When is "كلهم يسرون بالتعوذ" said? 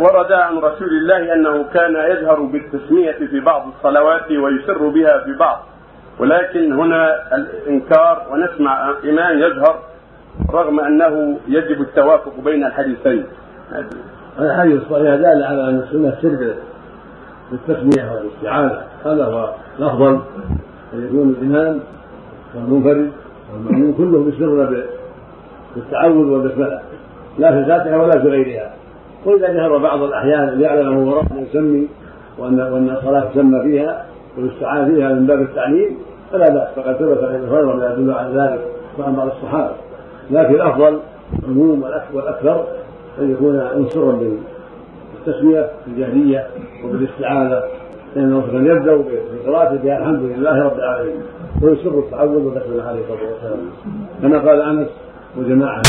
23.94-26.26